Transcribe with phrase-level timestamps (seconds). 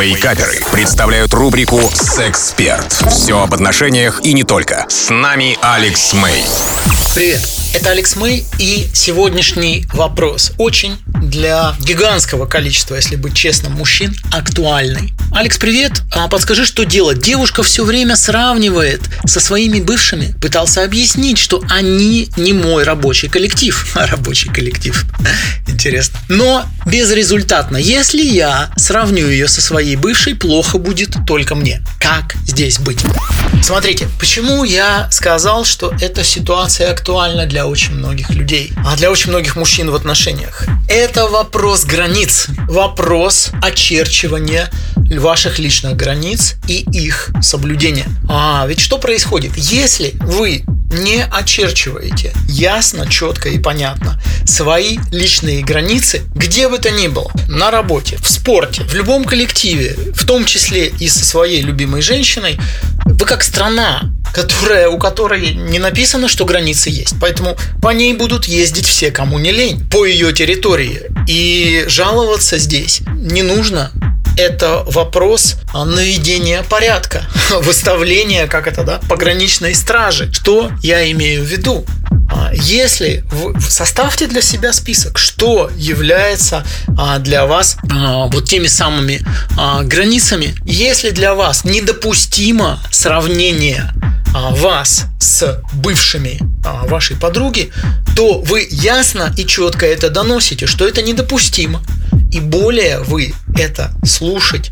[0.00, 2.92] Вейкаперы представляют рубрику «Сексперт».
[3.10, 4.86] Все об отношениях и не только.
[4.88, 6.44] С нами Алекс Мэй.
[7.16, 7.40] Привет,
[7.74, 15.12] это Алекс Мэй и сегодняшний вопрос очень для гигантского количества, если быть честным, мужчин актуальный.
[15.32, 16.02] Алекс, привет.
[16.12, 17.20] А подскажи, что делать?
[17.20, 20.34] Девушка все время сравнивает со своими бывшими.
[20.40, 23.86] Пытался объяснить, что они не мой рабочий коллектив.
[23.94, 25.04] А рабочий коллектив.
[25.78, 26.18] Интересно.
[26.28, 27.76] Но безрезультатно.
[27.76, 31.82] Если я сравню ее со своей бывшей, плохо будет только мне.
[32.00, 33.04] Как здесь быть?
[33.62, 39.30] Смотрите, почему я сказал, что эта ситуация актуальна для очень многих людей, а для очень
[39.30, 40.64] многих мужчин в отношениях.
[40.88, 48.06] Это вопрос границ, вопрос очерчивания ваших личных границ и их соблюдения.
[48.28, 49.56] А ведь что происходит?
[49.56, 57.08] Если вы не очерчиваете ясно, четко и понятно свои личные границы, где бы то ни
[57.08, 62.02] было, на работе, в спорте, в любом коллективе, в том числе и со своей любимой
[62.02, 62.58] женщиной,
[63.04, 67.14] вы как страна, которая, у которой не написано, что границы есть.
[67.20, 71.02] Поэтому по ней будут ездить все, кому не лень, по ее территории.
[71.26, 73.92] И жаловаться здесь не нужно
[74.38, 80.32] это вопрос наведения порядка, выставления, как это, да, пограничной стражи.
[80.32, 81.84] Что я имею в виду?
[82.28, 86.64] А, если вы составьте для себя список, что является
[86.98, 89.24] а, для вас а, вот теми самыми
[89.84, 93.92] границами, если для вас недопустимо сравнение
[94.32, 96.38] вас с бывшими
[96.84, 97.70] вашей подруги,
[98.14, 101.82] то вы ясно и четко это доносите, что это недопустимо.
[102.30, 104.70] И более вы это слушать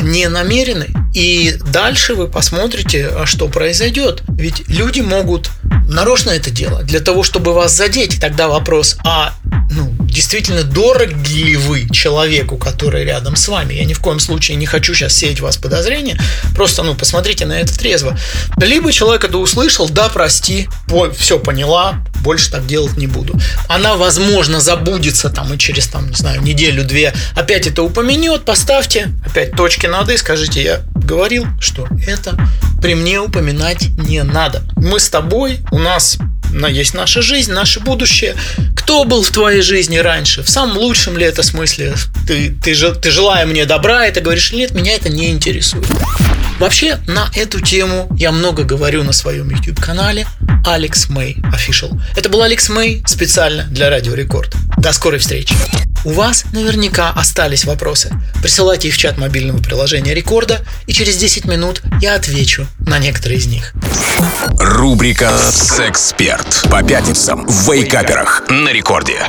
[0.00, 0.88] не намерены.
[1.14, 4.24] И дальше вы посмотрите, что произойдет.
[4.28, 5.50] Ведь люди могут
[5.92, 8.20] нарочно это делать для того, чтобы вас задеть.
[8.20, 9.34] Тогда вопрос, а
[9.70, 13.74] ну, действительно дороги ли вы человеку, который рядом с вами?
[13.74, 16.18] Я ни в коем случае не хочу сейчас сеять вас подозрения.
[16.54, 18.18] Просто, ну, посмотрите на это трезво.
[18.58, 20.68] Либо человек это услышал, да, прости,
[21.16, 23.38] все поняла, больше так делать не буду.
[23.68, 29.52] Она, возможно, забудется там и через, там, не знаю, неделю-две опять это упомянет, поставьте опять
[29.52, 32.36] точки над «и», скажите, я говорил, что это
[32.80, 34.62] при мне упоминать не надо.
[34.76, 36.18] Мы с тобой, у нас
[36.68, 38.34] есть наша жизнь, наше будущее.
[38.76, 40.42] Кто был в твоей жизни раньше?
[40.42, 41.94] В самом лучшем ли это смысле?
[42.26, 45.86] Ты, ты, ты желая мне добра, это говоришь, нет, меня это не интересует.
[46.58, 50.26] Вообще, на эту тему я много говорю на своем YouTube-канале
[50.66, 52.00] Алекс Мэй Official.
[52.16, 54.54] Это был Алекс Мэй специально для Радио Рекорд.
[54.76, 55.54] До скорой встречи.
[56.04, 58.10] У вас наверняка остались вопросы.
[58.40, 63.38] Присылайте их в чат мобильного приложения Рекорда, и через 10 минут я отвечу на некоторые
[63.38, 63.72] из них.
[64.58, 69.22] Рубрика «Сексперт» по пятницам в Вейкаперах на Рекорде.